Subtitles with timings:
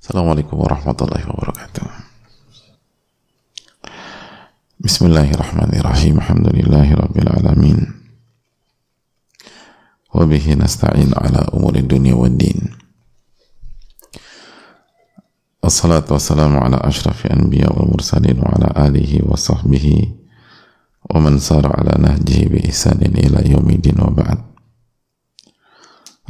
[0.00, 1.84] Assalamualaikum warahmatullahi wabarakatuh.
[4.80, 6.16] Bismillahirrahmanirrahim.
[6.16, 7.78] Alhamdulillahi rabbil alamin.
[10.08, 12.72] Wa bihi nasta'in ala umuri dunia wa din.
[15.60, 20.16] Assalatu wassalamu ala ashrafi anbiya wal mursalin wa ala alihi wa sahbihi
[21.12, 24.48] wa man sara ala nahjihi bi ihsanin ila yaumidin wa ba'd.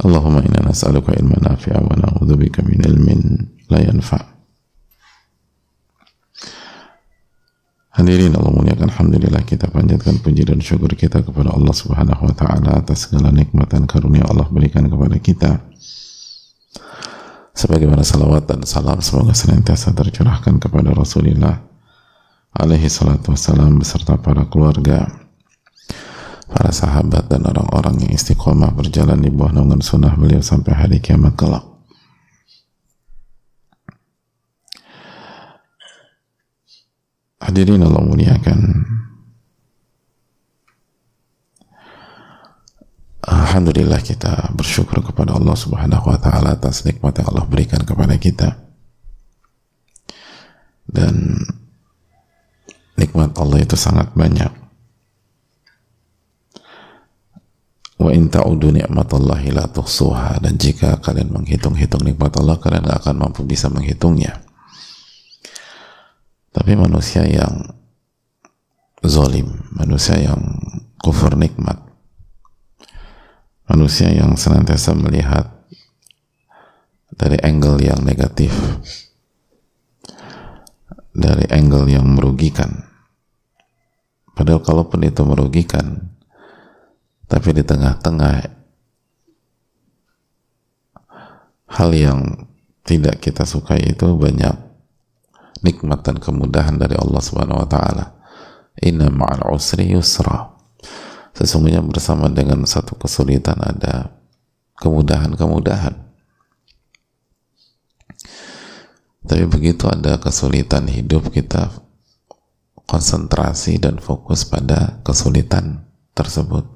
[0.01, 3.21] Allahumma inna nas'aluka ilman nafi'a wa na'udzubika min ilmin
[3.71, 4.19] la yanfa.
[7.91, 12.79] Hadirin Allah muliakan Alhamdulillah kita panjatkan puji dan syukur kita kepada Allah Subhanahu wa taala
[12.79, 15.59] atas segala nikmat dan karunia Allah berikan kepada kita.
[17.51, 21.59] Sebagaimana salawat dan salam semoga senantiasa tercurahkan kepada Rasulullah
[22.55, 25.11] alaihi salatu wassalam beserta para keluarga,
[26.47, 31.35] para sahabat dan orang-orang yang istiqomah berjalan di bawah naungan sunnah beliau sampai hari kiamat
[31.35, 31.70] kelak.
[37.41, 38.59] Hadirin Allah muliakan.
[43.21, 48.61] Alhamdulillah kita bersyukur kepada Allah Subhanahu wa taala atas nikmat yang Allah berikan kepada kita.
[50.85, 51.41] Dan
[52.97, 54.53] nikmat Allah itu sangat banyak.
[58.01, 63.15] Wa in ta'udu ni'matallahi la tuhsuha dan jika kalian menghitung-hitung nikmat Allah kalian tidak akan
[63.17, 64.50] mampu bisa menghitungnya.
[66.51, 67.79] Tapi manusia yang
[69.01, 70.39] zolim, manusia yang
[70.99, 71.79] kufur nikmat,
[73.65, 75.47] manusia yang senantiasa melihat
[77.15, 78.51] dari angle yang negatif,
[81.15, 82.83] dari angle yang merugikan.
[84.35, 86.11] Padahal kalaupun itu merugikan,
[87.31, 88.35] tapi di tengah-tengah
[91.71, 92.47] hal yang
[92.83, 94.70] tidak kita sukai itu banyak
[95.61, 98.05] nikmat dan kemudahan dari Allah Subhanahu wa taala.
[98.81, 100.53] Inna ma'al usri yusra.
[101.31, 104.11] Sesungguhnya bersama dengan satu kesulitan ada
[104.81, 105.95] kemudahan-kemudahan.
[109.21, 111.71] Tapi begitu ada kesulitan hidup kita
[112.89, 116.67] konsentrasi dan fokus pada kesulitan tersebut.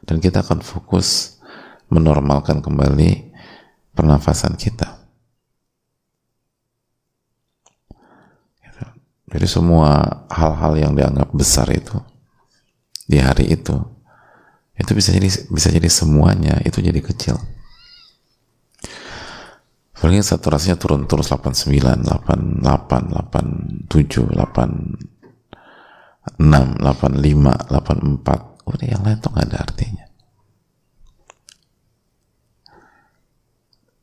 [0.05, 1.37] Dan kita akan fokus
[1.93, 3.30] menormalkan kembali
[3.95, 4.99] pernafasan kita.
[9.31, 11.95] Jadi semua hal-hal yang dianggap besar itu
[13.07, 13.79] di hari itu
[14.75, 17.39] itu bisa jadi bisa jadi semuanya itu jadi kecil.
[20.01, 24.97] Paling saturasinya turun terus 89, 88, 87, 86,
[26.41, 28.65] 85, 84.
[28.65, 30.09] Udah yang lain tuh gak ada artinya.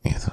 [0.08, 0.32] Gitu.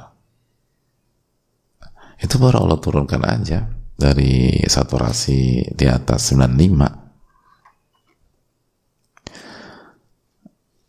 [2.22, 7.04] Itu baru Allah turunkan aja dari saturasi di atas 95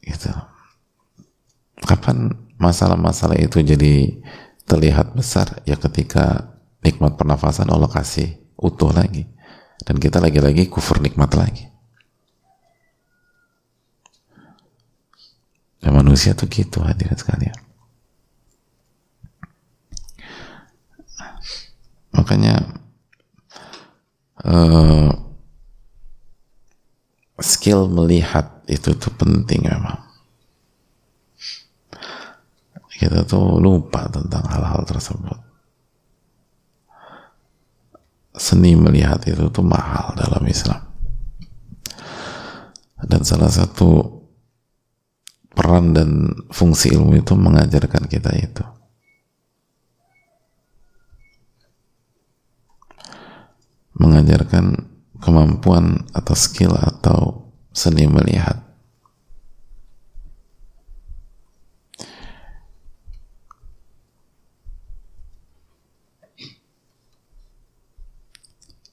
[0.05, 0.31] gitu.
[1.85, 4.21] Kapan masalah-masalah itu jadi
[4.65, 9.29] terlihat besar ya ketika nikmat pernafasan Allah kasih utuh lagi
[9.85, 11.69] dan kita lagi-lagi kufur nikmat lagi.
[15.85, 17.64] Dan manusia tuh gitu hadirin sekalian.
[22.25, 22.57] Makanya
[24.41, 25.13] uh,
[27.37, 30.01] skill melihat itu tuh penting memang.
[32.97, 35.37] Kita tuh lupa tentang hal-hal tersebut.
[38.33, 40.81] Seni melihat itu tuh mahal dalam Islam.
[43.05, 44.01] Dan salah satu
[45.53, 48.65] peran dan fungsi ilmu itu mengajarkan kita itu
[53.95, 54.91] mengajarkan
[55.23, 58.61] kemampuan atau skill atau seni melihat.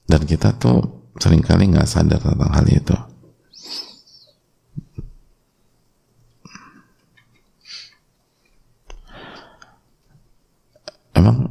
[0.07, 2.93] Dan kita tuh sering kali nggak sadar tentang hal itu.
[11.17, 11.49] Emang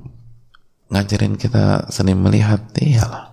[0.94, 3.31] ngajarin kita seni melihat iyalah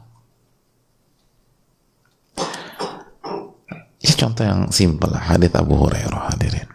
[3.99, 6.69] ya contoh yang simpel hadits Abu Hurairah hadirin.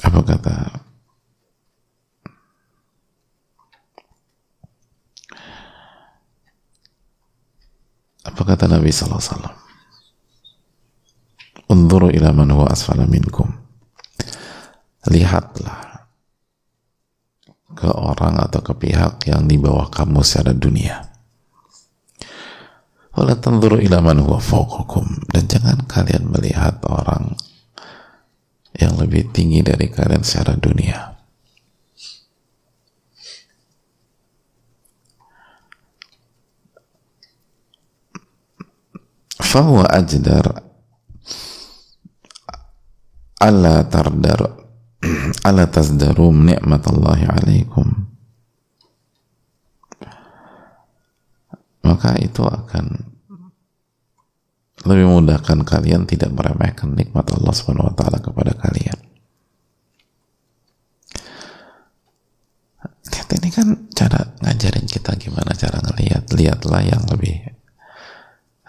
[0.00, 0.54] Apa kata?
[8.20, 9.56] Apa kata Nabi Sallallahu Alaihi Wasallam?
[11.70, 13.48] Unzuru ila man huwa asfala minkum.
[15.08, 16.08] Lihatlah
[17.76, 21.09] ke orang atau ke pihak yang di bawah kamu secara dunia.
[23.10, 27.34] Wala tanzuru ila man huwa fawqakum dan jangan kalian melihat orang
[28.78, 31.18] yang lebih tinggi dari kalian secara dunia.
[39.40, 40.62] Fahuwa ajdar
[43.42, 44.40] ala tardar
[45.48, 48.09] ala tazdarum ni'matallahi alaikum
[51.90, 53.18] maka itu akan
[54.86, 58.98] lebih mudahkan kalian tidak meremehkan nikmat Allah Subhanahu wa taala kepada kalian.
[63.10, 67.42] Lihat ini kan cara ngajarin kita gimana cara ngelihat, lihatlah yang lebih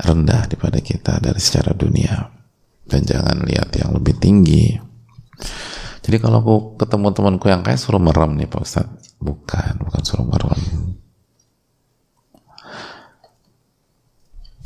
[0.01, 2.33] rendah daripada kita dari secara dunia
[2.89, 4.81] dan jangan lihat yang lebih tinggi.
[6.01, 9.21] Jadi kalau aku ketemu temanku yang kaya suruh merem nih Pak Ustadz.
[9.21, 10.57] Bukan, bukan suruh merem.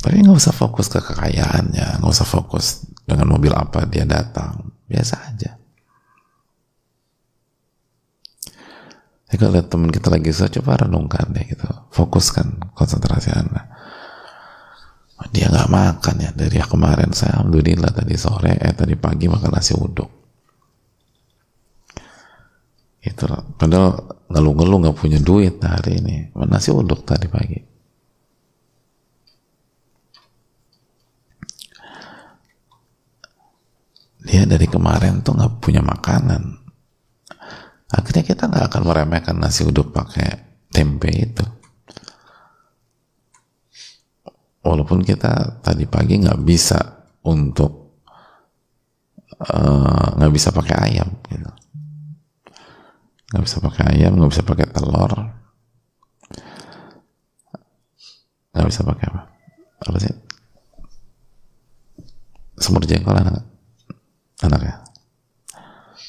[0.06, 4.70] Tapi nggak usah fokus ke kekayaannya, nggak usah fokus dengan mobil apa dia datang.
[4.86, 5.58] Biasa aja.
[9.26, 11.66] Jadi kalau lihat teman kita lagi susah, coba renungkan deh gitu.
[11.90, 13.66] Fokuskan konsentrasi Anda.
[15.34, 19.72] Dia nggak makan ya dari kemarin saya alhamdulillah tadi sore eh tadi pagi makan nasi
[19.74, 20.10] uduk
[23.00, 23.24] itu
[23.56, 23.96] padahal
[24.28, 27.75] ngeluh-ngeluh nggak punya duit hari ini nasi uduk tadi pagi
[34.26, 36.58] dia dari kemarin tuh nggak punya makanan.
[37.86, 40.42] Akhirnya kita nggak akan meremehkan nasi uduk pakai
[40.74, 41.46] tempe itu.
[44.66, 48.02] Walaupun kita tadi pagi nggak bisa untuk
[49.38, 51.50] eh, nggak uh, bisa pakai ayam gitu.
[53.30, 55.12] Nggak bisa pakai ayam nggak bisa pakai telur.
[58.50, 59.22] Nggak bisa pakai apa?
[59.86, 60.14] Apa sih?
[62.58, 63.55] Semur jengkol anak
[64.44, 64.74] anak ya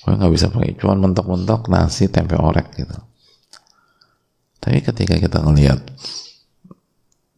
[0.07, 2.97] gue nggak bisa pakai cuman mentok-mentok nasi tempe orek gitu
[4.59, 5.79] tapi ketika kita ngelihat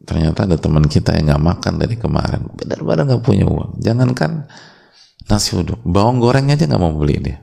[0.06, 4.50] ternyata ada teman kita yang nggak makan dari kemarin benar-benar nggak punya uang jangankan
[5.30, 7.38] nasi uduk bawang gorengnya aja nggak mau beli dia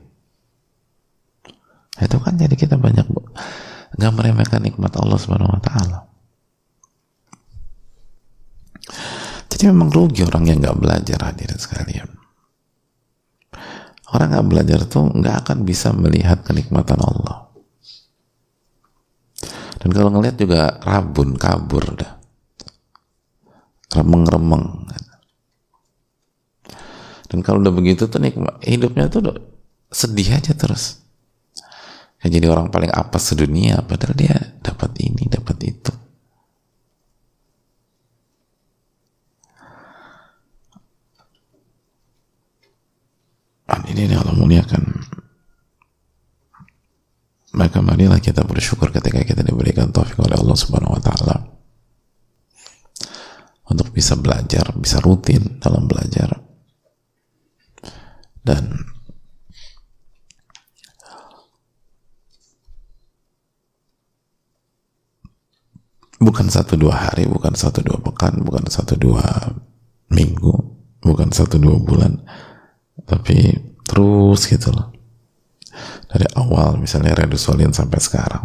[1.98, 3.06] itu kan jadi kita banyak
[3.96, 5.98] nggak meremehkan nikmat Allah Subhanahu Wa Taala.
[9.48, 12.08] Jadi memang rugi orang yang nggak belajar hadirin sekalian.
[14.08, 17.52] Orang nggak belajar tuh nggak akan bisa melihat kenikmatan Allah.
[19.78, 22.18] Dan kalau ngelihat juga rabun, kabur dah.
[23.94, 24.90] Remeng-remeng.
[27.28, 29.36] Dan kalau udah begitu tuh nikmat, hidupnya tuh
[29.88, 31.00] sedih aja terus
[32.20, 35.92] yang jadi orang paling apa sedunia padahal dia dapat ini dapat itu
[43.88, 44.82] Ini yang Allah muliakan.
[47.56, 51.36] Maka marilah kita bersyukur ketika kita diberikan taufik oleh Allah subhanahu wa ta'ala.
[53.68, 56.36] Untuk bisa belajar, bisa rutin dalam belajar.
[58.44, 58.84] Dan
[66.20, 69.24] bukan satu dua hari, bukan satu dua pekan, bukan satu dua
[70.12, 70.52] minggu,
[71.00, 72.20] bukan satu dua bulan,
[73.06, 73.52] tapi
[73.88, 74.92] terus gitu loh.
[76.08, 78.44] Dari awal misalnya redusolin sampai sekarang.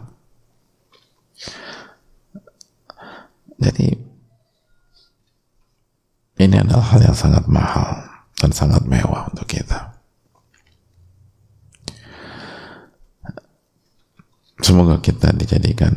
[3.60, 3.88] Jadi
[6.44, 8.04] ini adalah hal yang sangat mahal
[8.36, 9.96] dan sangat mewah untuk kita.
[14.64, 15.92] Semoga kita dijadikan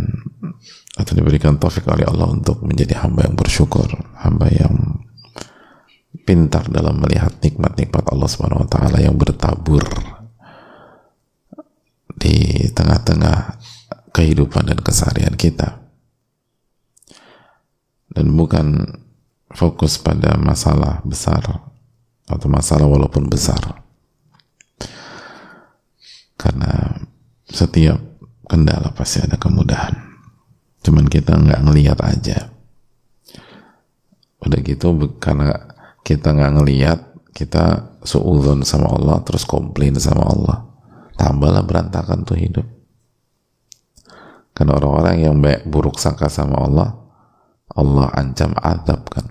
[0.97, 3.87] atau diberikan taufik oleh Allah untuk menjadi hamba yang bersyukur,
[4.19, 4.96] hamba yang
[6.27, 9.87] pintar dalam melihat nikmat-nikmat Allah Subhanahu wa taala yang bertabur
[12.19, 13.63] di tengah-tengah
[14.11, 15.87] kehidupan dan keseharian kita.
[18.11, 18.99] Dan bukan
[19.55, 21.71] fokus pada masalah besar
[22.27, 23.87] atau masalah walaupun besar.
[26.35, 26.97] Karena
[27.47, 28.03] setiap
[28.51, 30.07] kendala pasti ada kemudahan
[30.87, 32.55] cuman kita nggak ngelihat aja
[34.39, 35.75] udah gitu karena
[36.07, 36.99] kita nggak ngelihat
[37.35, 40.59] kita suudon sama Allah terus komplain sama Allah.
[41.19, 42.67] Tambahlah berantakan tuh hidup.
[44.55, 46.95] Karena orang-orang yang baik buruk sangka sama Allah
[47.75, 49.27] Allah ancam adab kan.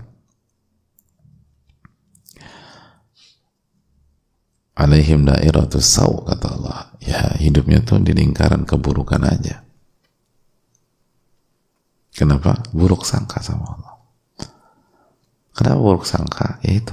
[4.76, 6.92] Alaihim dairatus saw kata Allah.
[7.00, 9.64] Ya hidupnya tuh di lingkaran keburukan aja.
[12.12, 12.60] Kenapa?
[12.76, 13.95] Buruk sangka sama Allah.
[15.56, 16.60] Kenapa buruk sangka?
[16.60, 16.92] Ya itu.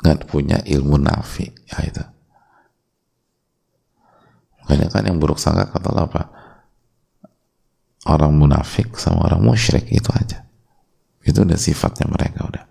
[0.00, 1.52] Nggak punya ilmu nafi.
[1.68, 2.00] Ya itu.
[4.64, 6.22] Makanya kan yang buruk sangka kata apa?
[8.08, 10.48] Orang munafik sama orang musyrik itu aja.
[11.20, 12.64] Itu udah sifatnya mereka udah.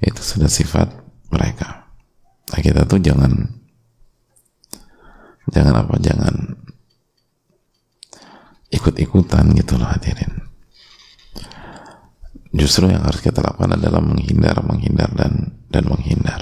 [0.00, 0.88] Itu sudah sifat
[1.28, 1.92] mereka.
[2.48, 3.60] Nah kita tuh jangan
[5.52, 6.34] jangan apa jangan
[8.72, 10.47] ikut-ikutan gitu loh hadirin
[12.52, 16.40] justru yang harus kita lakukan adalah menghindar menghindar dan dan menghindar.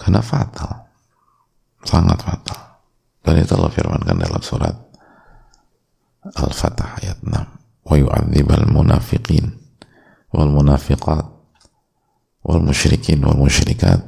[0.00, 0.88] Karena fatal.
[1.84, 2.60] Sangat fatal.
[3.20, 4.72] Dan itu Allah firmankan dalam surat
[6.20, 7.60] Al-Fatah ayat 6
[7.90, 9.56] wa yu'adzibal munafiqin
[10.30, 11.24] wal munafiqat
[12.44, 13.98] wal musyrikin wal musyrikat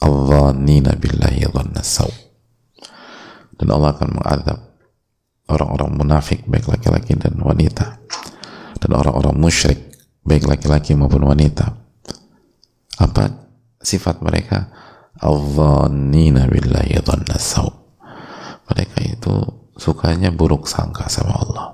[0.00, 2.08] al-dhannina billahi dhanna saw
[3.58, 4.58] dan Allah akan mengadab
[5.48, 7.98] orang-orang munafik baik laki-laki dan wanita.
[8.78, 9.80] Dan orang-orang musyrik
[10.22, 11.74] baik laki-laki maupun wanita.
[13.00, 13.32] Apa
[13.82, 14.70] sifat mereka?
[15.18, 17.02] Al-dhannina billahi
[18.68, 19.34] mereka itu
[19.74, 21.66] sukanya buruk sangka sama Allah.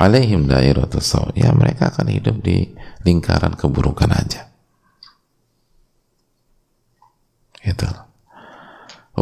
[0.00, 2.72] Alaihim dairatus saw ya mereka akan hidup di
[3.04, 4.48] lingkaran keburukan aja.
[7.60, 7.88] Itu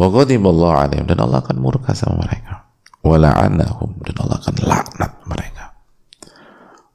[0.07, 1.05] alaihim.
[1.09, 2.69] Dan Allah akan murka sama mereka.
[3.03, 3.99] Wa la'anahum.
[4.05, 5.65] Dan Allah akan laknat mereka.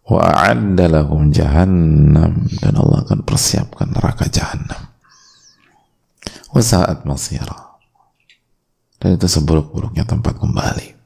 [0.08, 0.48] Wa
[1.28, 2.32] jahannam.
[2.48, 4.88] Dan Allah akan persiapkan neraka jahannam.
[6.54, 7.04] Wa sa'at
[9.04, 10.96] dan itu seburuk-buruknya tempat kembali.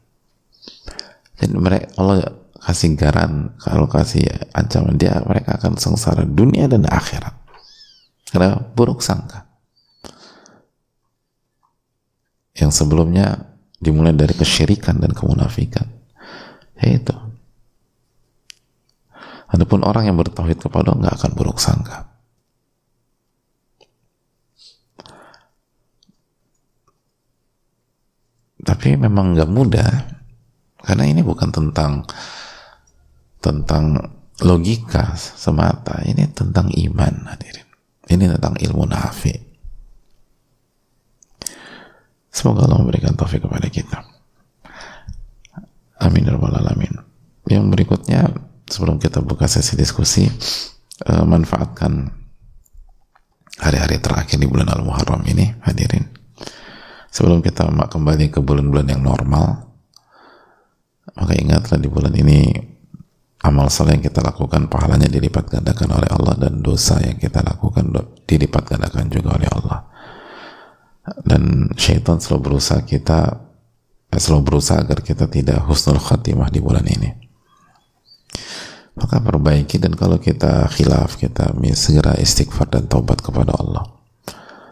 [1.43, 2.31] Dan mereka Allah
[2.63, 4.23] kasih garan kalau kasih
[4.55, 7.35] ancaman dia mereka akan sengsara dunia dan akhirat.
[8.31, 9.48] Karena buruk sangka
[12.59, 15.87] yang sebelumnya dimulai dari kesyirikan dan kemunafikan.
[16.79, 17.15] Ya itu.
[19.49, 22.05] Adapun orang yang bertauhid kepada Allah nggak akan buruk sangka.
[28.59, 29.91] Tapi memang nggak mudah
[30.85, 32.05] karena ini bukan tentang
[33.41, 33.97] tentang
[34.45, 36.05] logika semata.
[36.05, 37.65] Ini tentang iman hadirin.
[38.11, 39.48] Ini tentang ilmu nafi
[42.39, 43.99] Semoga Allah memberikan taufik kepada kita.
[45.99, 46.95] Amin ya rabbal alamin.
[47.51, 48.31] Yang berikutnya
[48.71, 50.31] sebelum kita buka sesi diskusi,
[51.11, 52.15] uh, manfaatkan
[53.59, 56.07] hari-hari terakhir di bulan Al-Muharram ini, hadirin.
[57.11, 59.75] Sebelum kita kembali ke bulan-bulan yang normal,
[61.19, 62.55] maka ingatlah di bulan ini
[63.43, 67.91] amal saleh yang kita lakukan pahalanya dilipat gandakan oleh Allah dan dosa yang kita lakukan
[68.31, 69.98] dilipat gandakan juga oleh Allah
[71.25, 73.39] dan syaitan selalu berusaha kita
[74.13, 77.11] eh, selalu berusaha agar kita tidak husnul khatimah di bulan ini.
[78.99, 83.87] Maka perbaiki dan kalau kita khilaf kita segera istighfar dan taubat kepada Allah.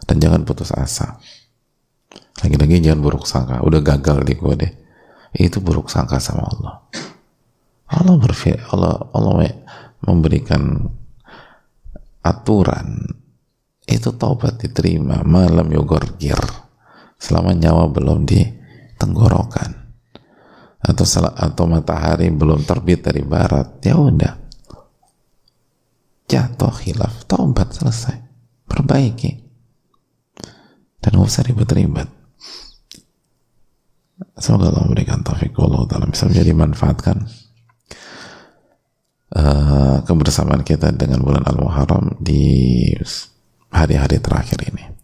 [0.02, 1.22] Dan jangan putus asa.
[2.42, 3.62] Lagi-lagi jangan buruk sangka.
[3.62, 4.72] Udah gagal di deh.
[5.30, 6.74] Itu buruk sangka sama Allah.
[7.86, 9.46] Allah berfir Allah Allah
[10.02, 10.90] memberikan
[12.26, 13.14] aturan
[13.86, 16.38] itu taubat diterima malam yogorgir
[17.16, 18.42] selama nyawa belum di
[18.98, 19.86] tenggorokan
[20.86, 23.82] atau atau matahari belum terbit dari barat.
[23.82, 24.34] Ya udah.
[26.26, 28.18] Jatuh hilaf taubat selesai.
[28.66, 29.30] Perbaiki.
[31.02, 32.10] Dan usah ribet-ribet.
[34.36, 37.24] Semoga Allah memberikan taufik Allah dalam bisa menjadi manfaatkan
[39.36, 42.90] uh, kebersamaan kita dengan bulan Al-Muharram di
[43.70, 44.96] hari-hari terakhir ini.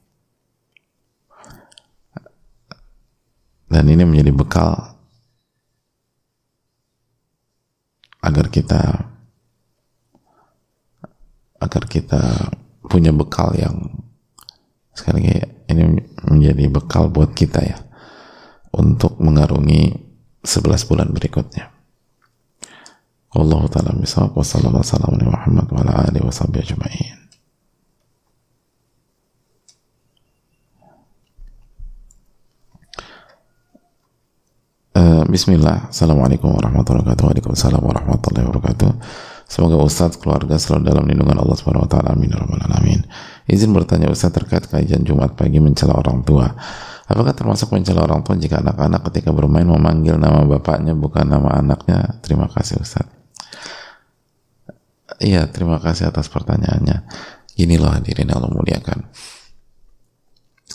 [3.73, 5.01] dan ini menjadi bekal
[8.21, 9.09] agar kita
[11.57, 12.53] agar kita
[12.85, 14.05] punya bekal yang
[14.93, 17.81] sekali lagi ini menjadi bekal buat kita ya
[18.77, 19.97] untuk mengarungi
[20.45, 21.73] 11 bulan berikutnya.
[23.33, 26.29] Allah taala misal wa sallallahu alaihi Muhammad wa ala alihi
[34.93, 37.25] Uh, Bismillah, Assalamualaikum warahmatullahi wabarakatuh.
[37.25, 38.91] Waalaikumsalam warahmatullahi wabarakatuh.
[39.49, 42.13] Semoga Ustadz keluarga selalu dalam lindungan Allah Subhanahu wa taala.
[42.13, 43.01] Amin ya alamin.
[43.49, 46.53] Izin bertanya Ustadz terkait kajian Jumat pagi mencela orang tua.
[47.09, 52.21] Apakah termasuk mencela orang tua jika anak-anak ketika bermain memanggil nama bapaknya bukan nama anaknya?
[52.21, 53.17] Terima kasih Ustadz.
[55.25, 57.09] Iya, terima kasih atas pertanyaannya.
[57.57, 59.09] Inilah hadirin Allah muliakan.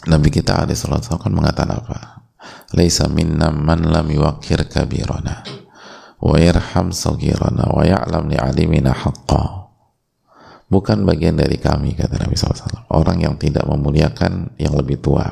[0.10, 2.17] Nabi kita alaihi salatu kan mengatakan apa?
[2.76, 5.48] Laisa minna man lam yuwakir kabirana
[6.18, 9.70] wa yarham sagirana wa ya'lam li'alimina haqqa.
[10.68, 12.92] Bukan bagian dari kami kata Nabi SAW.
[12.92, 15.32] Orang yang tidak memuliakan yang lebih tua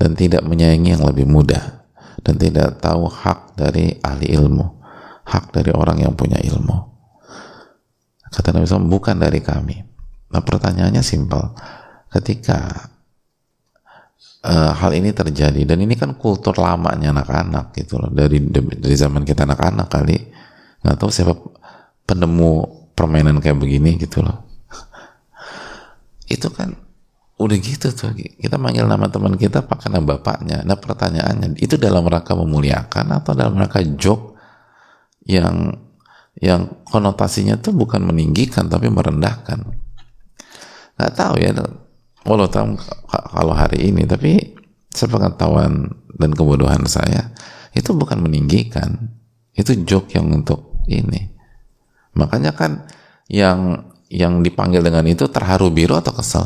[0.00, 1.84] dan tidak menyayangi yang lebih muda
[2.24, 4.64] dan tidak tahu hak dari ahli ilmu,
[5.28, 6.96] hak dari orang yang punya ilmu.
[8.32, 9.84] Kata Nabi SAW, bukan dari kami.
[10.32, 11.54] Nah pertanyaannya simpel.
[12.10, 12.90] Ketika
[14.44, 15.64] uh, hal ini terjadi.
[15.64, 18.12] Dan ini kan kultur lamanya anak-anak gitu loh.
[18.12, 20.18] Dari dari zaman kita anak-anak kali.
[20.84, 21.34] Nggak tahu siapa
[22.04, 22.52] penemu
[22.92, 24.44] permainan kayak begini gitu loh.
[26.34, 26.76] Itu kan
[27.40, 28.14] udah gitu tuh.
[28.14, 30.62] Kita manggil nama teman kita pakai nama bapaknya.
[30.62, 34.38] Nah pertanyaannya itu dalam rangka memuliakan atau dalam rangka joke
[35.26, 35.74] yang
[36.38, 39.66] yang konotasinya tuh bukan meninggikan tapi merendahkan?
[40.94, 41.50] Nggak tahu ya
[42.24, 44.56] Allah tahu kalau hari ini tapi
[44.88, 47.32] sepengetahuan dan kebodohan saya
[47.76, 49.12] itu bukan meninggikan.
[49.54, 51.30] Itu joke yang untuk ini.
[52.18, 52.90] Makanya kan
[53.30, 56.44] yang yang dipanggil dengan itu terharu biru atau kesel?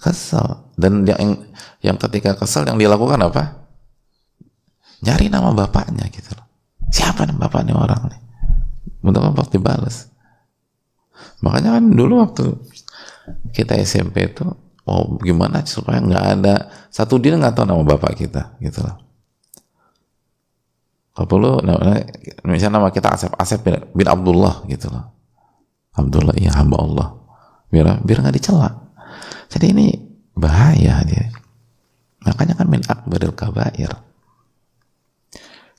[0.00, 0.72] Kesel.
[0.78, 1.44] Dan yang
[1.84, 3.68] yang ketika kesel yang dilakukan apa?
[5.04, 6.48] Nyari nama bapaknya gitu loh.
[6.88, 8.20] Siapa nama bapaknya orang nih?
[9.04, 9.44] Untuk apa?
[9.52, 10.14] Dibalas
[11.40, 12.44] makanya kan dulu waktu
[13.52, 14.44] kita SMP itu
[14.84, 16.54] oh gimana supaya nggak ada
[16.92, 18.96] satu dia nggak tahu nama bapak kita gitu loh
[21.14, 21.50] kalau perlu
[22.48, 25.14] misalnya nama kita Asep Asep bin, bin Abdullah gitu loh
[25.94, 27.08] Abdullah iya hamba Allah.
[27.70, 28.70] Biar biar nggak dicela.
[29.50, 29.86] Jadi ini
[30.34, 31.30] bahaya dia.
[32.26, 33.90] Makanya kan min akbaril kabair.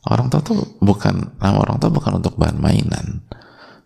[0.06, 3.26] Orang tua tuh bukan nama orang tua bukan untuk bahan mainan.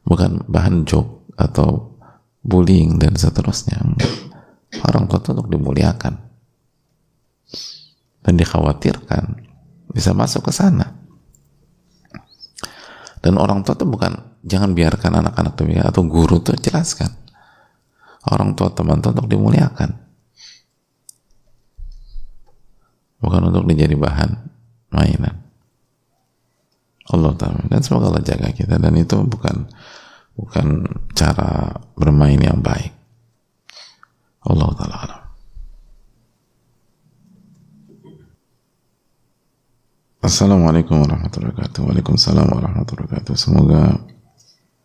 [0.05, 1.97] Bukan bahan joke atau
[2.43, 3.79] bullying dan seterusnya
[4.77, 6.13] orang tua itu untuk dimuliakan.
[8.19, 9.23] Dan dikhawatirkan
[9.89, 10.93] bisa masuk ke sana.
[13.19, 17.10] Dan orang tua itu bukan jangan biarkan anak-anak demikian atau guru tuh jelaskan.
[18.29, 19.89] Orang tua teman tuh untuk dimuliakan.
[23.19, 24.32] Bukan untuk menjadi bahan
[24.95, 25.43] mainan.
[27.10, 28.77] Allah taala dan semoga Allah jaga kita.
[28.77, 29.67] Dan itu bukan
[30.38, 32.98] bukan cara bermain yang baik
[34.49, 35.19] Allah taala
[40.19, 41.79] Assalamualaikum warahmatullahi wabarakatuh.
[41.89, 43.33] Waalaikumsalam warahmatullahi wabarakatuh.
[43.39, 43.97] Semoga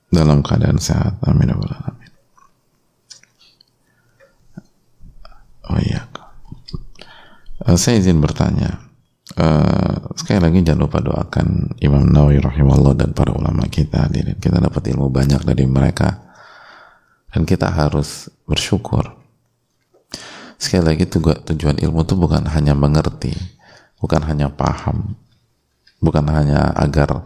[0.09, 1.18] dalam keadaan sehat.
[1.27, 2.12] Amin ya Alamin.
[5.68, 6.07] Oh iya.
[7.66, 8.88] Uh, Saya izin bertanya.
[9.35, 14.07] Uh, sekali lagi jangan lupa doakan Imam Nawawi rahimahullah dan para ulama kita.
[14.38, 16.24] Kita dapat ilmu banyak dari mereka.
[17.35, 19.24] Dan kita harus bersyukur.
[20.64, 23.37] Sekali lagi tujuan ilmu itu bukan hanya mengerti,
[24.00, 25.12] bukan hanya paham,
[26.00, 27.20] bukan hanya agar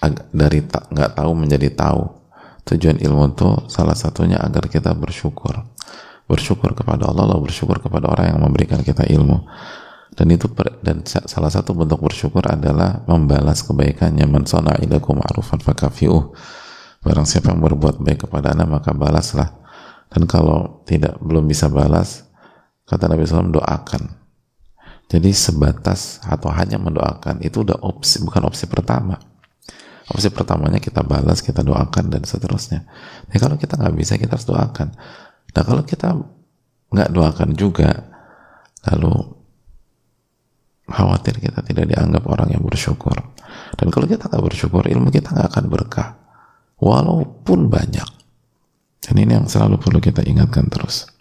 [0.00, 2.08] ag dari nggak tahu menjadi tahu.
[2.64, 5.60] Tujuan ilmu itu salah satunya agar kita bersyukur,
[6.24, 9.44] bersyukur kepada Allah, bersyukur kepada orang yang memberikan kita ilmu.
[10.16, 10.48] Dan itu
[10.80, 14.24] dan salah satu bentuk bersyukur adalah membalas kebaikannya.
[14.48, 16.32] Sana ilakum ma'rufan fakafi'uh.
[17.04, 19.52] Barang siapa yang berbuat baik kepada anda maka balaslah.
[20.08, 22.24] Dan kalau tidak belum bisa balas
[22.84, 24.24] kata Nabi SAW doakan.
[25.04, 29.20] Jadi sebatas atau hanya mendoakan itu udah opsi bukan opsi pertama.
[30.08, 32.88] Opsi pertamanya kita balas kita doakan dan seterusnya.
[33.28, 34.96] Ya kalau kita nggak bisa kita harus doakan.
[35.54, 36.16] Nah kalau kita
[36.88, 37.90] nggak doakan juga
[38.88, 39.12] lalu
[40.88, 43.16] khawatir kita tidak dianggap orang yang bersyukur.
[43.76, 46.08] Dan kalau kita nggak bersyukur ilmu kita nggak akan berkah.
[46.80, 48.08] Walaupun banyak.
[49.04, 51.13] Dan ini yang selalu perlu kita ingatkan terus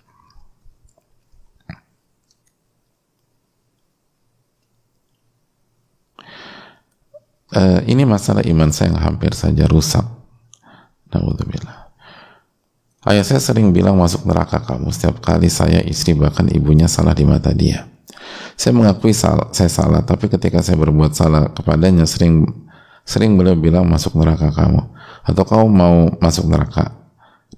[7.53, 10.03] uh, ini masalah iman saya yang hampir saja rusak.
[11.13, 11.93] Naudzubillah.
[13.03, 17.27] Ayah saya sering bilang masuk neraka kamu setiap kali saya, istri, bahkan ibunya salah di
[17.27, 17.91] mata dia.
[18.55, 22.47] Saya mengakui salah, saya salah, tapi ketika saya berbuat salah kepadanya sering
[23.03, 24.79] sering beliau bilang masuk neraka kamu.
[25.27, 26.95] Atau kamu mau masuk neraka,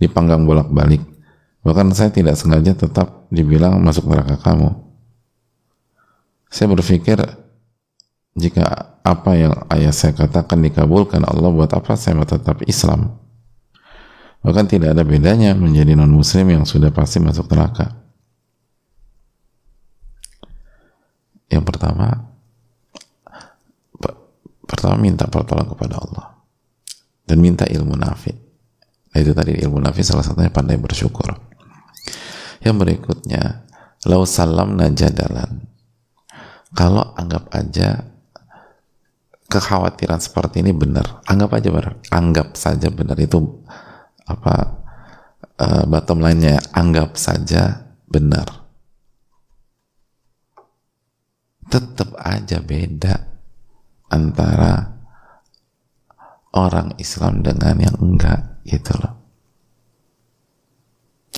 [0.01, 1.05] dipanggang bolak-balik.
[1.61, 4.73] Bahkan saya tidak sengaja tetap dibilang masuk neraka kamu.
[6.49, 7.21] Saya berpikir
[8.33, 13.25] jika apa yang ayah saya katakan dikabulkan Allah buat apa saya tetap Islam
[14.45, 17.97] Bahkan tidak ada bedanya menjadi non-muslim yang sudah pasti masuk neraka.
[21.49, 22.29] Yang pertama,
[24.69, 26.25] pertama minta pertolongan kepada Allah
[27.25, 28.37] dan minta ilmu nafi.
[29.09, 31.33] Nah, itu tadi ilmu nafi salah satunya pandai bersyukur.
[32.61, 33.65] Yang berikutnya,
[34.05, 35.65] lau salam najadalan.
[36.77, 38.13] Kalau anggap aja
[39.55, 43.15] kekhawatiran seperti ini benar, anggap aja benar, anggap saja benar.
[43.15, 43.63] Itu
[44.27, 44.83] apa
[45.55, 48.67] uh, bottom line-nya anggap saja benar.
[51.71, 53.15] Tetap aja beda
[54.11, 54.99] antara
[56.51, 59.15] orang Islam dengan yang enggak gitu loh.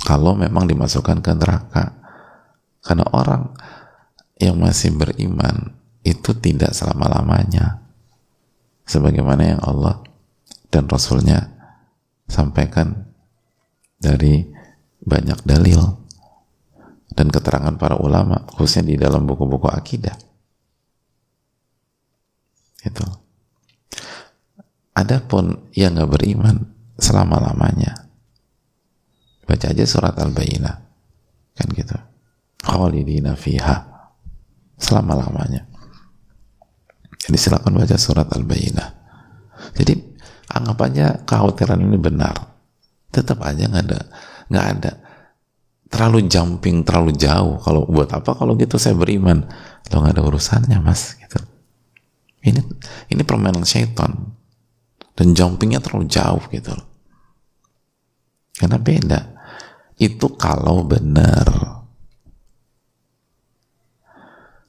[0.01, 1.85] Kalau memang dimasukkan ke neraka.
[2.77, 3.51] Karena orang
[4.39, 5.75] yang masih beriman
[6.07, 7.86] itu tidak selama-lamanya
[8.87, 10.01] sebagaimana yang Allah
[10.71, 11.51] dan Rasulnya
[12.25, 13.11] sampaikan
[13.99, 14.47] dari
[15.03, 15.79] banyak dalil
[17.11, 20.15] dan keterangan para ulama khususnya di dalam buku-buku akidah.
[22.81, 23.05] Itu.
[24.97, 26.57] Adapun yang nggak beriman
[26.97, 28.09] selama-lamanya
[29.45, 30.75] baca aja surat al-bayyinah
[31.53, 31.97] kan gitu.
[32.63, 33.93] Khalidina fiha.
[34.77, 35.76] Selama-lamanya
[37.27, 38.89] jadi silakan baca surat al-bayyinah.
[39.75, 39.99] Jadi
[40.47, 42.55] anggap aja kekhawatiran ini benar.
[43.11, 43.99] Tetap aja nggak ada
[44.47, 44.91] nggak ada.
[45.91, 47.59] Terlalu jumping terlalu jauh.
[47.59, 49.43] Kalau buat apa kalau gitu saya beriman?
[49.91, 51.39] Lo nggak ada urusannya mas gitu.
[52.47, 52.63] Ini
[53.11, 54.15] ini permainan syaitan.
[55.11, 56.71] Dan jumpingnya terlalu jauh gitu.
[58.55, 59.19] Karena beda.
[59.99, 61.76] Itu kalau benar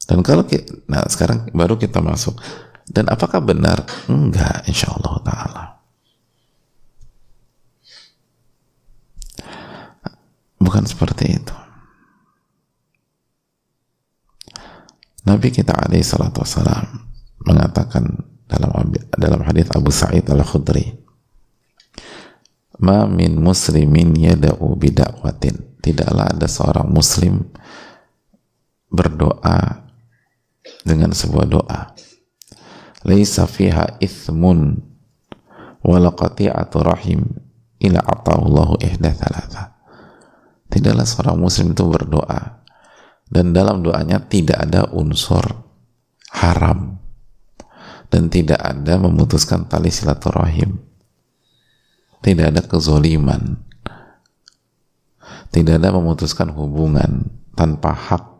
[0.08, 2.40] dan kalau kita, nah sekarang baru kita masuk
[2.88, 3.84] dan apakah benar?
[4.08, 5.64] Enggak, insya Allah Ta'ala.
[10.58, 11.56] Bukan seperti itu.
[15.28, 16.40] Nabi kita alaihi salatu
[17.44, 18.08] mengatakan
[18.48, 18.72] dalam
[19.12, 20.88] dalam hadis Abu Sa'id al-Khudri
[22.80, 27.44] ma min muslimin yada'u bidakwatin tidaklah ada seorang muslim
[28.88, 29.87] berdoa
[30.82, 31.92] dengan sebuah doa.
[33.06, 34.78] Laisa fiha ithmun
[35.84, 37.24] wala qati'atu rahim
[37.78, 39.78] ila ata'allahu ihda thalatha.
[40.68, 42.60] Tidaklah seorang muslim itu berdoa
[43.28, 45.44] dan dalam doanya tidak ada unsur
[46.32, 47.00] haram
[48.08, 50.80] dan tidak ada memutuskan tali silaturahim.
[52.18, 53.62] Tidak ada kezoliman.
[55.48, 58.37] Tidak ada memutuskan hubungan tanpa hak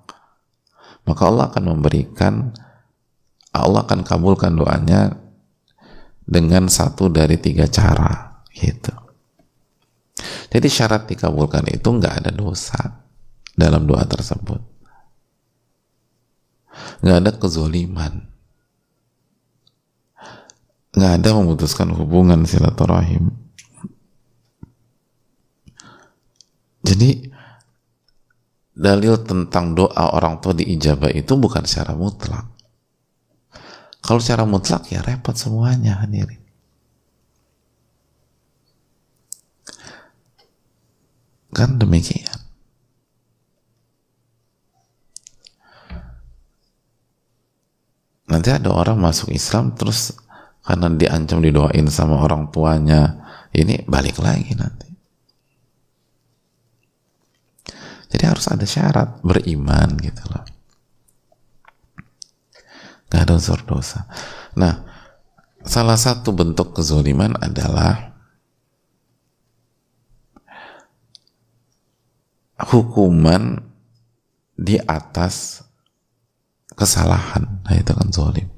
[1.09, 2.53] maka Allah akan memberikan
[3.49, 5.17] Allah akan kabulkan doanya
[6.29, 8.93] dengan satu dari tiga cara gitu.
[10.53, 13.09] Jadi syarat dikabulkan itu nggak ada dosa
[13.57, 14.61] dalam doa tersebut.
[17.01, 18.29] Nggak ada kezoliman.
[20.93, 23.33] Nggak ada memutuskan hubungan silaturahim.
[26.85, 27.28] Jadi
[28.79, 32.47] dalil tentang doa orang tua diijabah itu bukan secara mutlak
[34.09, 36.41] kalau secara mutlak ya repot semuanya hadirin.
[41.53, 42.39] Kan demikian.
[48.29, 50.13] Nanti ada orang masuk Islam terus
[50.61, 53.25] karena diancam didoain sama orang tuanya
[53.57, 54.89] ini balik lagi nanti.
[58.09, 60.45] Jadi harus ada syarat beriman gitu loh.
[63.09, 64.09] Gak ada unsur dosa.
[64.57, 64.85] Nah,
[65.65, 68.17] salah satu bentuk kezoliman adalah
[72.69, 73.61] hukuman
[74.57, 75.65] di atas
[76.75, 77.65] kesalahan.
[77.65, 78.49] Nah, itu kan zolim.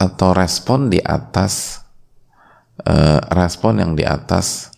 [0.00, 1.84] Atau respon di atas
[2.88, 4.69] uh, respon yang di atas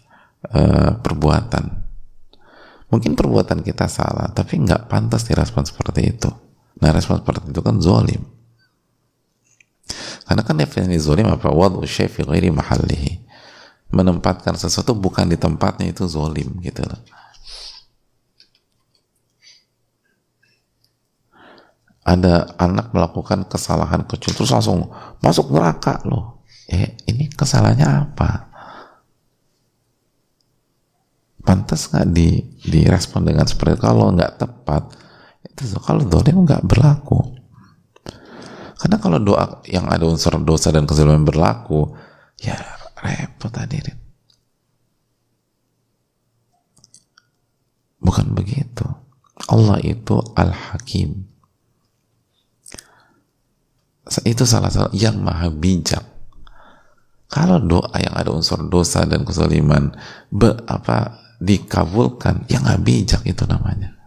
[0.51, 1.83] uh, perbuatan
[2.93, 6.29] Mungkin perbuatan kita salah, tapi nggak pantas direspon seperti itu.
[6.85, 8.21] Nah respon seperti itu kan zolim.
[10.29, 11.49] Karena kan definisi zolim apa?
[11.49, 13.25] Wadu fi ghairi mahallihi.
[13.97, 17.01] Menempatkan sesuatu bukan di tempatnya itu zolim gitu loh.
[22.05, 24.93] Ada anak melakukan kesalahan kecil terus langsung
[25.25, 26.45] masuk neraka loh.
[26.69, 28.52] Eh ini kesalahannya apa?
[31.43, 33.83] Pantas nggak di direspon dengan seperti itu?
[33.83, 34.83] Kalau nggak tepat,
[35.43, 37.35] itu kalau dolim nggak berlaku.
[38.79, 41.95] Karena kalau doa yang ada unsur dosa dan kezaliman berlaku,
[42.39, 42.59] ya
[42.99, 43.99] repot hadirin.
[48.03, 48.83] Bukan begitu.
[49.47, 51.31] Allah itu Al-Hakim.
[54.27, 56.03] Itu salah satu yang maha bijak.
[57.31, 59.95] Kalau doa yang ada unsur dosa dan kezaliman
[60.29, 63.99] be, apa dikabulkan, yang nggak bijak itu namanya.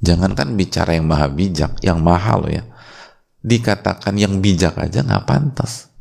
[0.00, 2.64] Jangankan bicara yang maha bijak, yang mahal ya.
[3.44, 5.92] Dikatakan yang bijak aja nggak pantas.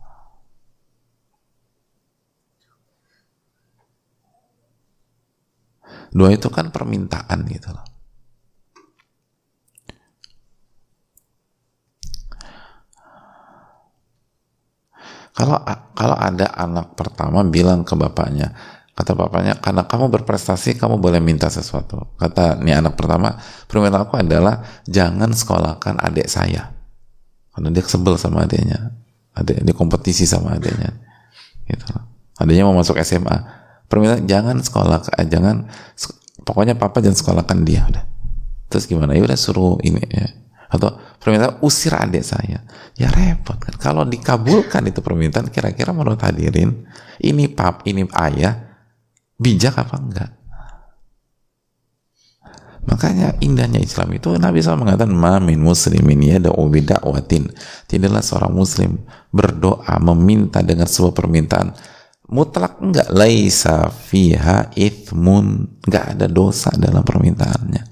[6.16, 7.86] Doa itu kan permintaan gitu loh.
[15.38, 15.62] Kalau
[15.94, 18.58] kalau ada anak pertama bilang ke bapaknya,
[18.98, 22.18] Kata bapaknya, karena kamu berprestasi, kamu boleh minta sesuatu.
[22.18, 23.38] Kata nih anak pertama,
[23.70, 26.74] permintaan aku adalah jangan sekolahkan adik saya.
[27.54, 28.98] Karena dia sebel sama adiknya.
[29.38, 30.98] Adik, dia kompetisi sama adiknya.
[31.70, 31.86] Gitu.
[32.42, 33.38] Adiknya mau masuk SMA.
[33.86, 35.70] Permintaan jangan sekolah, eh, jangan,
[36.42, 37.86] pokoknya papa jangan sekolahkan dia.
[37.86, 38.02] Udah.
[38.74, 39.14] Terus gimana?
[39.14, 40.26] Ya udah suruh ini ya.
[40.74, 42.66] Atau permintaan usir adik saya.
[42.98, 43.78] Ya repot kan.
[43.78, 46.90] Kalau dikabulkan itu permintaan, kira-kira menurut hadirin,
[47.22, 48.67] ini pap, ini ayah,
[49.38, 50.32] bijak apa enggak?
[52.88, 57.52] Makanya indahnya Islam itu Nabi SAW mengatakan mamin muslimin yada'u bida'watin.
[57.84, 61.76] Tidaklah seorang muslim berdoa meminta dengan sebuah permintaan.
[62.32, 63.12] Mutlak enggak?
[63.12, 65.68] Laisa fiha ithmun.
[65.84, 67.84] Enggak ada dosa dalam permintaannya.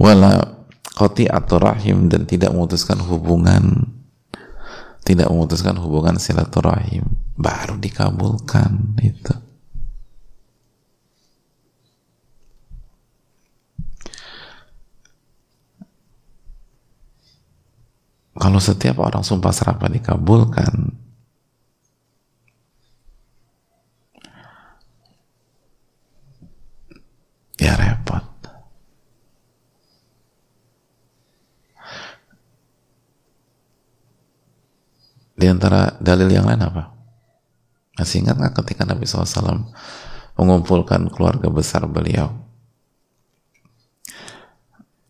[0.00, 0.56] Wala
[0.96, 3.92] atau rahim dan tidak memutuskan hubungan
[5.06, 7.06] tidak memutuskan hubungan silaturahim
[7.38, 9.34] baru dikabulkan itu
[18.34, 20.90] kalau setiap orang sumpah serapah dikabulkan
[27.62, 28.35] ya repot
[35.46, 36.90] Di antara dalil yang lain apa?
[37.94, 39.70] Masih ingat nggak ketika Nabi SAW
[40.34, 42.34] mengumpulkan keluarga besar beliau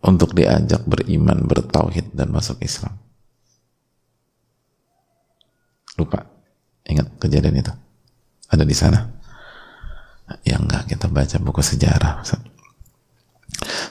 [0.04, 3.00] untuk diajak beriman, bertauhid dan masuk Islam?
[5.96, 6.28] Lupa,
[6.84, 7.72] ingat kejadian itu?
[8.52, 9.08] Ada di sana?
[10.44, 12.20] Ya enggak, kita baca buku sejarah.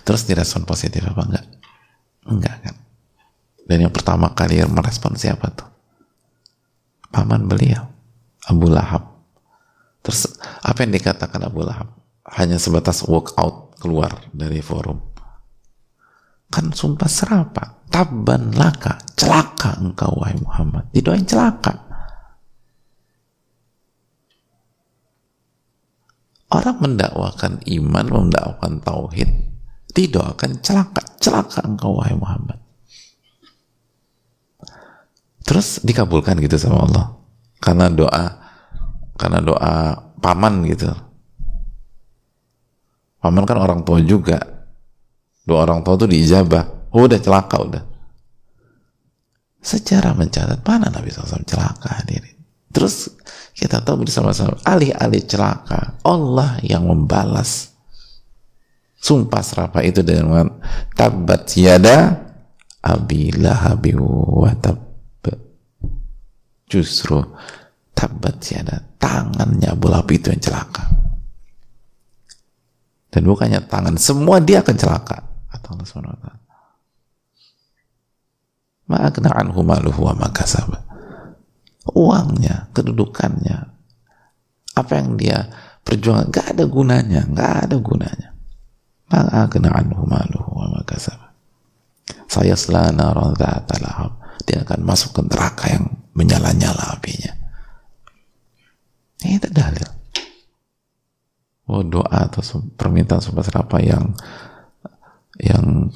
[0.05, 1.45] Terus direspon positif apa enggak?
[2.29, 2.75] Enggak kan?
[3.65, 5.74] Dan yang pertama kali merespon siapa tuh?
[7.15, 7.87] Paman beliau
[8.51, 9.23] Abu Lahab.
[10.03, 11.95] Terus apa yang dikatakan Abu Lahab?
[12.27, 14.99] Hanya sebatas walk out keluar dari forum.
[16.51, 17.87] Kan sumpah serapa.
[17.87, 20.91] Taban laka celaka engkau wahai Muhammad.
[20.91, 21.87] Didoain celaka.
[26.51, 29.31] Orang mendakwakan iman mendakwakan tauhid
[29.95, 32.59] didoakan celaka celaka engkau wahai Muhammad
[35.45, 37.05] terus dikabulkan gitu sama Allah.
[37.61, 38.25] Karena doa
[39.15, 39.73] karena doa
[40.19, 40.89] paman gitu.
[43.21, 44.41] Paman kan orang tua juga.
[45.45, 46.89] Doa orang tua tuh diijabah.
[46.91, 47.83] Oh, udah celaka udah.
[49.65, 52.37] Secara mencatat mana Nabi SAW celaka hadirin?
[52.69, 53.09] Terus
[53.57, 57.73] kita tahu bersama-sama alih-alih celaka Allah yang membalas.
[59.01, 60.61] Sumpah serapa itu dengan
[60.93, 62.29] tabat yada
[62.85, 64.84] abi lahabi wa tab
[66.65, 67.21] justru
[67.95, 70.83] tabat siada tangannya Abu Lahab itu yang celaka.
[73.13, 75.23] Dan bukannya tangan semua dia akan celaka.
[75.47, 76.45] Kata Allah SWT
[78.85, 80.69] ma'akna anhu maluhu wa makasab
[81.93, 83.57] uangnya, kedudukannya
[84.75, 85.37] apa yang dia
[85.85, 88.29] perjuangan gak ada gunanya gak ada gunanya.
[89.05, 91.17] Ma'akna anhu maluhu wa makasab
[92.25, 93.13] saya selana
[94.45, 97.33] dia akan masuk ke neraka yang menyala-nyala apinya.
[99.21, 99.89] Ini dalil.
[101.65, 102.41] Oh doa atau
[102.77, 104.13] permintaan sumpah serapa yang
[105.41, 105.89] yang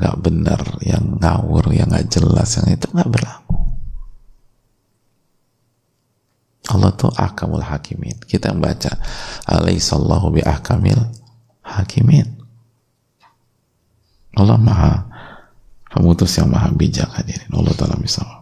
[0.00, 3.56] nggak benar, yang ngawur, yang nggak jelas, yang itu nggak berlaku.
[6.72, 8.16] Allah tuh akamul hakimin.
[8.24, 8.96] Kita yang baca
[9.44, 11.04] alaihissallahu bi ahkamil
[11.60, 12.40] hakimin.
[14.38, 15.04] Allah maha
[15.92, 17.50] pemutus yang maha bijak hadirin.
[17.52, 18.39] Allah Ta'ala bisa.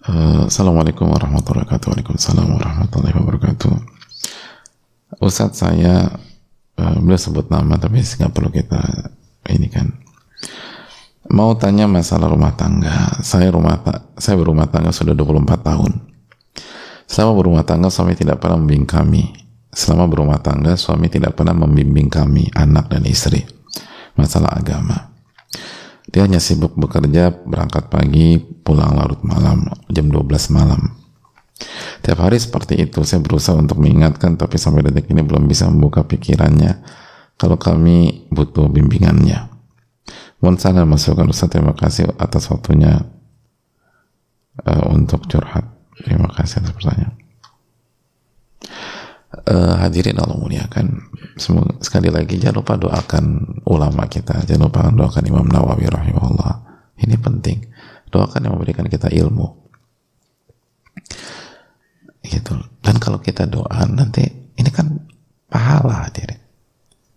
[0.00, 1.92] Uh, Assalamualaikum warahmatullahi wabarakatuh.
[1.92, 3.72] Waalaikumsalam warahmatullahi wabarakatuh.
[5.20, 6.08] Ustadz saya
[6.80, 8.80] uh, sebut nama tapi nggak perlu kita
[9.52, 9.92] ini kan.
[11.28, 13.20] Mau tanya masalah rumah tangga.
[13.20, 15.92] Saya rumah ta saya berumah tangga sudah 24 tahun.
[17.04, 19.36] Selama berumah tangga suami tidak pernah membimbing kami.
[19.68, 23.44] Selama berumah tangga suami tidak pernah membimbing kami anak dan istri.
[24.16, 25.09] Masalah agama
[26.10, 31.00] dia hanya sibuk bekerja berangkat pagi pulang larut malam jam 12 malam
[32.00, 36.08] Tiap hari seperti itu, saya berusaha untuk mengingatkan, tapi sampai detik ini belum bisa membuka
[36.08, 36.80] pikirannya
[37.36, 39.48] kalau kami butuh bimbingannya.
[40.40, 43.04] Mohon saran masukan Ustaz, terima kasih atas waktunya
[44.64, 45.68] uh, untuk curhat.
[46.00, 47.12] Terima kasih atas pertanyaan.
[49.50, 51.10] Uh, hadirin Allah muliakan.
[51.34, 54.46] Semoga, sekali lagi jangan lupa doakan ulama kita.
[54.46, 56.54] Jangan lupa doakan Imam Nawawi rahimahullah.
[57.02, 57.58] Ini penting.
[58.14, 59.50] Doakan yang memberikan kita ilmu.
[62.22, 62.54] Gitu.
[62.78, 64.22] Dan kalau kita doa nanti
[64.54, 64.86] ini kan
[65.50, 66.38] pahala hadirin.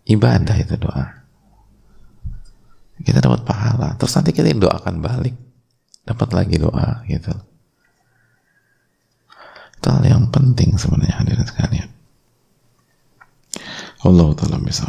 [0.02, 1.06] Ibadah itu doa.
[2.98, 3.94] Kita dapat pahala.
[3.94, 5.38] Terus nanti kita doakan balik.
[6.02, 7.30] Dapat lagi doa gitu.
[9.78, 11.93] Itu hal yang penting sebenarnya hadirin sekalian
[14.04, 14.84] Allah taala bisa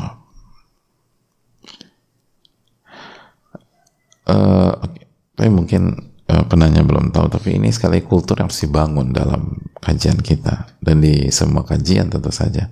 [4.30, 5.06] uh, okay.
[5.36, 10.20] tapi mungkin uh, penanya belum tahu tapi ini sekali kultur yang harus dibangun dalam kajian
[10.22, 10.78] kita.
[10.82, 12.70] Dan di semua kajian tentu saja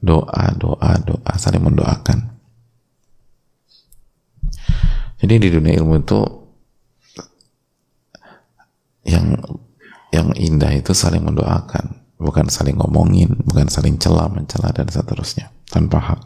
[0.00, 2.18] doa doa doa saling mendoakan.
[5.20, 6.20] Jadi di dunia ilmu itu
[9.04, 9.36] yang
[10.10, 15.48] yang indah itu saling mendoakan bukan saling ngomongin bukan saling celah mencela dan seterusnya.
[15.66, 16.20] Tanpa hak.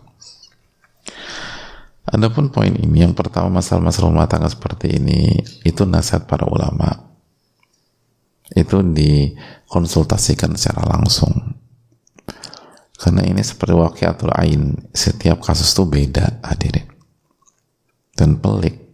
[2.11, 7.15] Adapun poin ini yang pertama masalah-masalah rumah tangga seperti ini itu nasihat para ulama.
[8.53, 11.33] Itu dikonsultasikan secara langsung.
[12.95, 16.87] Karena ini seperti wakiatul ain setiap kasus itu beda hadirin.
[18.15, 18.85] Dan pelik.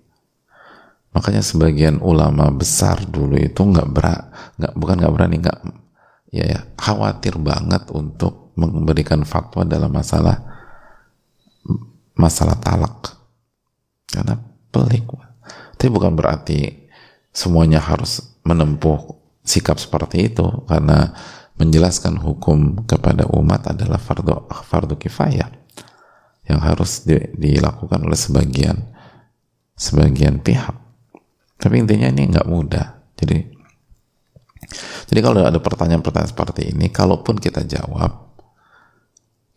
[1.10, 5.58] Makanya sebagian ulama besar dulu itu nggak berak nggak bukan nggak berani nggak
[6.30, 6.60] ya, ya.
[6.78, 10.38] Khawatir banget untuk memberikan fatwa dalam masalah
[12.18, 13.18] masalah talak.
[14.10, 14.34] Karena
[14.70, 15.06] pelik
[15.80, 16.76] tapi bukan berarti
[17.32, 20.44] semuanya harus menempuh sikap seperti itu.
[20.68, 21.08] Karena
[21.56, 25.48] menjelaskan hukum kepada umat adalah fardu fardu kifayah
[26.44, 28.76] yang harus di, dilakukan oleh sebagian
[29.72, 30.76] sebagian pihak.
[31.56, 33.16] Tapi intinya ini nggak mudah.
[33.16, 33.59] Jadi
[35.08, 38.30] jadi kalau ada pertanyaan-pertanyaan seperti ini kalaupun kita jawab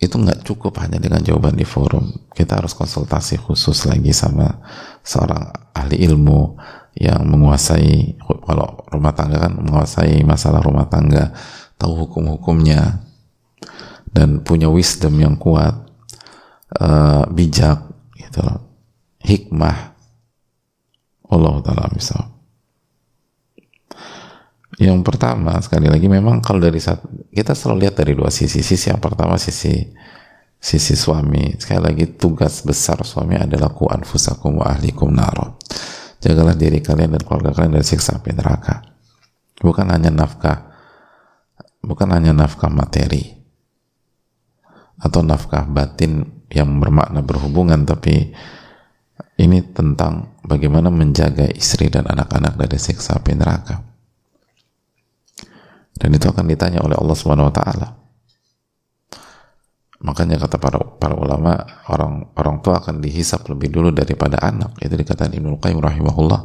[0.03, 2.27] itu nggak cukup hanya dengan jawaban di forum.
[2.35, 4.59] Kita harus konsultasi khusus lagi sama
[4.99, 6.59] seorang ahli ilmu
[6.99, 11.31] yang menguasai kalau rumah tangga kan menguasai masalah rumah tangga
[11.79, 13.01] tahu hukum-hukumnya
[14.11, 15.73] dan punya wisdom yang kuat
[16.83, 17.79] uh, bijak
[18.19, 18.43] gitu
[19.23, 19.95] hikmah.
[21.31, 22.32] Allah taala misal
[24.81, 28.65] yang pertama sekali lagi memang kalau dari saat kita selalu lihat dari dua sisi.
[28.65, 29.85] Sisi yang pertama sisi
[30.57, 31.53] sisi suami.
[31.61, 35.61] Sekali lagi tugas besar suami adalah ku anfusakum wa ahlikum naro.
[36.23, 38.81] Jagalah diri kalian dan keluarga kalian dari siksa api neraka.
[39.61, 40.73] Bukan hanya nafkah
[41.83, 43.35] bukan hanya nafkah materi
[45.03, 48.31] atau nafkah batin yang bermakna berhubungan tapi
[49.35, 53.92] ini tentang bagaimana menjaga istri dan anak-anak dari siksa api neraka
[55.93, 57.87] dan itu akan ditanya oleh Allah Subhanahu wa taala.
[60.03, 64.75] Makanya kata para para ulama orang orang tua akan dihisap lebih dulu daripada anak.
[64.83, 66.41] Itu dikatakan Ibnu Qayyim rahimahullah.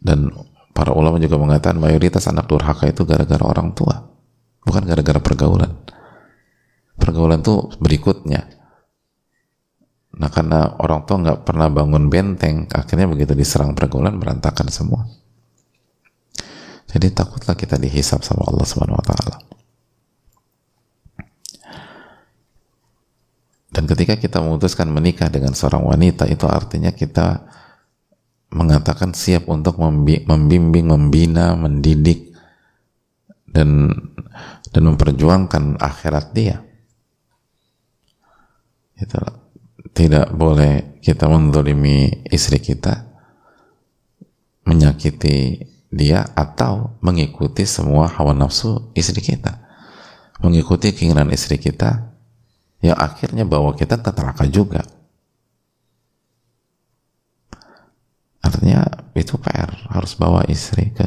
[0.00, 0.32] Dan
[0.72, 4.08] para ulama juga mengatakan mayoritas anak durhaka itu gara-gara orang tua,
[4.64, 5.72] bukan gara-gara pergaulan.
[6.96, 8.48] Pergaulan itu berikutnya.
[10.16, 15.04] Nah karena orang tua nggak pernah bangun benteng, akhirnya begitu diserang pergaulan berantakan semua.
[16.96, 19.36] Jadi takutlah kita dihisap sama Allah Subhanahu wa taala.
[23.68, 27.44] Dan ketika kita memutuskan menikah dengan seorang wanita itu artinya kita
[28.48, 32.32] mengatakan siap untuk membimbing, membina, mendidik
[33.44, 33.92] dan
[34.72, 36.64] dan memperjuangkan akhirat dia.
[38.96, 39.20] Itu
[39.92, 43.04] tidak boleh kita mendolimi istri kita,
[44.64, 49.62] menyakiti dia atau mengikuti semua hawa nafsu istri kita,
[50.42, 52.10] mengikuti keinginan istri kita
[52.82, 54.82] yang akhirnya bawa kita ke neraka juga.
[58.44, 58.86] Artinya
[59.18, 61.06] itu PR harus bawa istri ke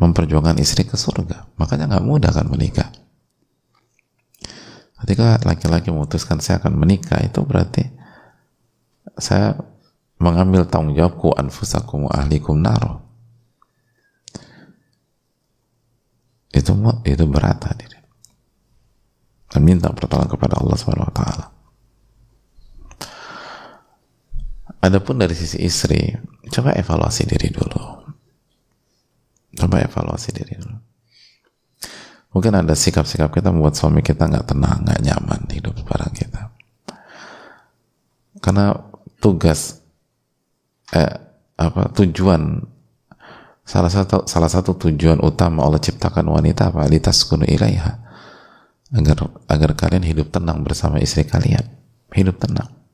[0.00, 1.52] memperjuangkan istri ke surga.
[1.60, 2.90] Makanya nggak mudah kan menikah.
[5.04, 7.84] Ketika laki-laki memutuskan saya akan menikah itu berarti
[9.20, 9.52] saya
[10.18, 13.04] mengambil tanggung jawabku anfusakum ahlikum naro.
[16.54, 17.90] Itu itu berat hadir.
[19.50, 21.46] Dan minta pertolongan kepada Allah Subhanahu wa taala.
[24.84, 26.12] Adapun dari sisi istri,
[26.52, 27.82] coba evaluasi diri dulu.
[29.54, 30.78] Coba evaluasi diri dulu.
[32.34, 36.50] Mungkin ada sikap-sikap kita membuat suami kita nggak tenang, nggak nyaman hidup bareng kita.
[38.42, 38.74] Karena
[39.22, 39.83] tugas,
[40.94, 41.12] eh,
[41.54, 42.62] apa tujuan
[43.64, 47.92] salah satu salah satu tujuan utama Allah ciptakan wanita apa litas kunu ilaiha
[48.94, 49.18] agar
[49.50, 51.64] agar kalian hidup tenang bersama istri kalian
[52.12, 52.84] hidup tenang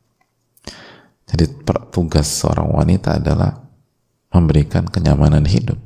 [1.30, 1.46] jadi
[1.94, 3.70] tugas seorang wanita adalah
[4.34, 5.78] memberikan kenyamanan hidup.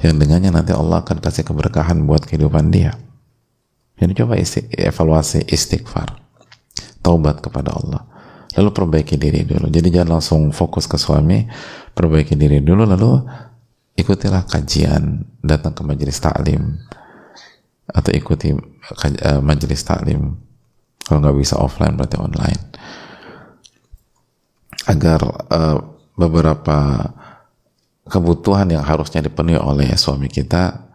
[0.00, 2.94] Yang dengannya nanti Allah akan kasih keberkahan buat kehidupan dia.
[4.00, 6.16] Jadi coba isti evaluasi istighfar.
[7.02, 8.06] Taubat kepada Allah.
[8.58, 9.70] Lalu perbaiki diri dulu.
[9.70, 11.46] Jadi jangan langsung fokus ke suami,
[11.94, 13.22] perbaiki diri dulu lalu
[13.94, 16.80] ikutilah kajian, datang ke majelis taklim
[17.90, 20.34] atau ikuti uh, majelis taklim.
[21.06, 22.62] Kalau nggak bisa offline berarti online
[24.86, 25.20] agar
[25.50, 25.78] uh,
[26.16, 27.10] beberapa
[28.06, 30.90] kebutuhan yang harusnya dipenuhi oleh suami kita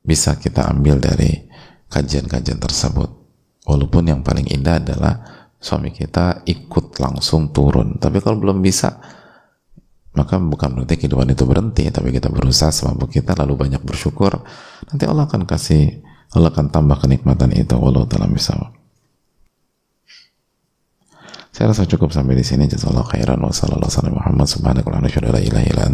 [0.00, 1.48] bisa kita ambil dari
[1.92, 3.10] kajian-kajian tersebut.
[3.68, 7.98] Walaupun yang paling indah adalah suami kita ikut langsung turun.
[7.98, 8.98] Tapi kalau belum bisa,
[10.14, 14.42] maka bukan berarti kehidupan itu berhenti, tapi kita berusaha semampu kita lalu banyak bersyukur.
[14.90, 16.02] Nanti Allah akan kasih,
[16.34, 17.74] Allah akan tambah kenikmatan itu.
[17.74, 18.54] Walau dalam bisa.
[21.50, 22.70] Saya rasa cukup sampai di sini.
[22.70, 25.90] Jazakallahu khairan wa sallallahu Muhammad wa la.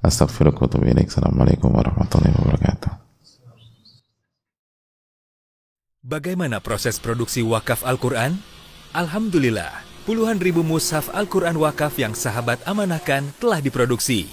[0.00, 2.90] Assalamualaikum warahmatullahi wabarakatuh.
[6.00, 8.59] Bagaimana proses produksi wakaf Al-Quran?
[8.90, 14.26] Alhamdulillah, puluhan ribu mushaf Al-Quran wakaf yang sahabat amanahkan telah diproduksi.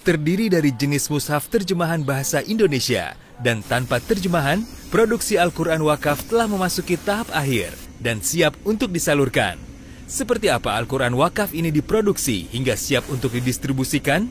[0.00, 3.12] Terdiri dari jenis mushaf terjemahan bahasa Indonesia
[3.44, 9.60] dan tanpa terjemahan, produksi Al-Quran wakaf telah memasuki tahap akhir dan siap untuk disalurkan.
[10.08, 14.24] Seperti apa Al-Quran Wakaf ini diproduksi hingga siap untuk didistribusikan?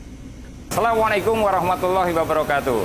[0.74, 2.82] Assalamualaikum warahmatullahi wabarakatuh.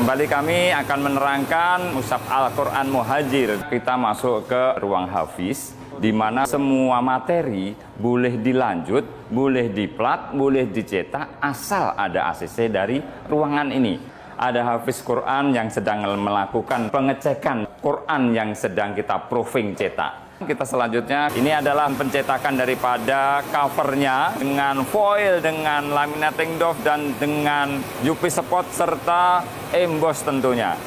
[0.00, 3.60] Kembali kami akan menerangkan Musab Al-Quran Muhajir.
[3.68, 11.36] Kita masuk ke ruang Hafiz, di mana semua materi boleh dilanjut, boleh diplat, boleh dicetak,
[11.44, 14.00] asal ada ACC dari ruangan ini.
[14.40, 21.28] Ada Hafiz Quran yang sedang melakukan pengecekan Quran yang sedang kita proving cetak kita selanjutnya,
[21.36, 29.44] ini adalah pencetakan daripada covernya dengan foil, dengan laminating doff, dan dengan UV spot serta
[29.76, 30.80] emboss tentunya.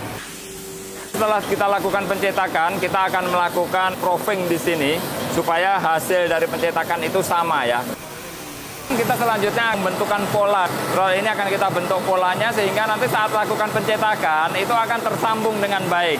[1.13, 4.97] Setelah kita lakukan pencetakan, kita akan melakukan proofing di sini
[5.37, 7.85] supaya hasil dari pencetakan itu sama ya.
[8.89, 10.65] Kita selanjutnya membentukkan pola.
[10.97, 15.85] Roll ini akan kita bentuk polanya sehingga nanti saat lakukan pencetakan itu akan tersambung dengan
[15.85, 16.17] baik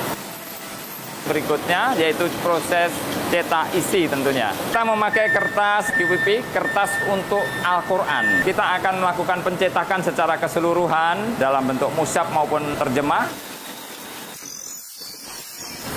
[1.24, 2.92] berikutnya yaitu proses
[3.32, 4.52] cetak isi tentunya.
[4.70, 8.44] Kita memakai kertas QPP, kertas untuk Al-Quran.
[8.44, 13.53] Kita akan melakukan pencetakan secara keseluruhan dalam bentuk musyab maupun terjemah.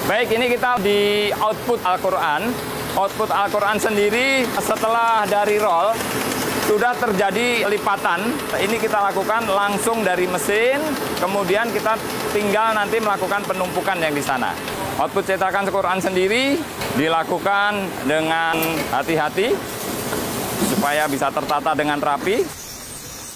[0.06, 2.54] Baik, ini kita di output Al-Quran.
[2.94, 5.98] Output Al-Quran sendiri setelah dari roll
[6.70, 8.22] sudah terjadi lipatan.
[8.54, 10.78] Ini kita lakukan langsung dari mesin,
[11.18, 11.98] kemudian kita
[12.30, 14.54] tinggal nanti melakukan penumpukan yang di sana.
[15.02, 16.54] Output cetakan Quran sendiri
[16.94, 18.62] dilakukan dengan
[18.94, 19.58] hati-hati
[20.70, 22.46] supaya bisa tertata dengan rapi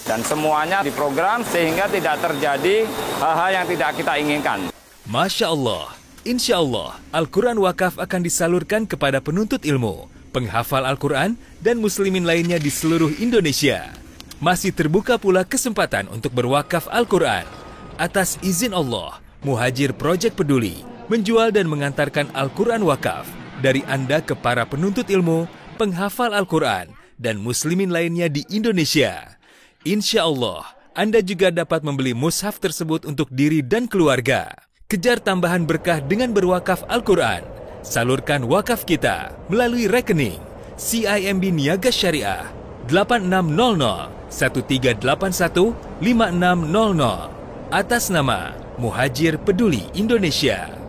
[0.07, 2.87] dan semuanya diprogram sehingga tidak terjadi
[3.19, 4.71] hal-hal yang tidak kita inginkan.
[5.03, 11.33] Masya Allah, Insya Allah, Al-Quran Wakaf akan disalurkan kepada penuntut ilmu, penghafal Al-Quran,
[11.65, 13.89] dan muslimin lainnya di seluruh Indonesia.
[14.37, 17.49] Masih terbuka pula kesempatan untuk berwakaf Al-Quran.
[17.97, 23.27] Atas izin Allah, Muhajir Project Peduli menjual dan mengantarkan Al-Quran wakaf
[23.59, 25.43] dari Anda ke para penuntut ilmu,
[25.75, 29.35] penghafal Al-Quran, dan muslimin lainnya di Indonesia.
[29.83, 30.63] Insya Allah,
[30.95, 34.70] Anda juga dapat membeli mushaf tersebut untuk diri dan keluarga.
[34.91, 37.47] Kejar tambahan berkah dengan berwakaf Al-Quran.
[37.79, 40.35] Salurkan wakaf kita melalui rekening
[40.75, 42.51] CIMB Niaga Syariah
[42.91, 45.71] 8600 1381
[46.03, 50.80] 5600 atas nama Muhajir Peduli Indonesia.